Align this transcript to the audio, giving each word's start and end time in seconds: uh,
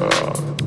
uh, 0.00 0.61